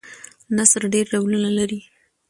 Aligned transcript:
نثر 0.57 0.81
ډېر 0.93 1.05
ډولونه 1.13 1.49
لري. 1.57 1.79